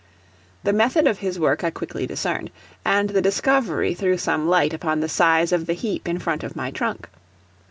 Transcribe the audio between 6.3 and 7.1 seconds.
of my trunk.